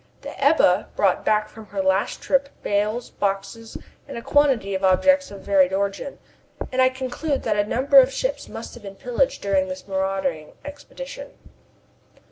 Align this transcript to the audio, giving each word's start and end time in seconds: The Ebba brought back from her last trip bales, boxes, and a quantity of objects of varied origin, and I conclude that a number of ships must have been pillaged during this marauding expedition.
The 0.21 0.31
Ebba 0.43 0.87
brought 0.95 1.23
back 1.23 1.47
from 1.47 1.67
her 1.67 1.79
last 1.83 2.23
trip 2.23 2.49
bales, 2.63 3.11
boxes, 3.11 3.77
and 4.07 4.17
a 4.17 4.23
quantity 4.23 4.73
of 4.73 4.83
objects 4.83 5.29
of 5.29 5.41
varied 5.41 5.71
origin, 5.71 6.17
and 6.71 6.81
I 6.81 6.89
conclude 6.89 7.43
that 7.43 7.55
a 7.55 7.69
number 7.69 7.99
of 7.99 8.11
ships 8.11 8.49
must 8.49 8.73
have 8.73 8.81
been 8.81 8.95
pillaged 8.95 9.43
during 9.43 9.67
this 9.67 9.87
marauding 9.87 10.53
expedition. 10.65 11.33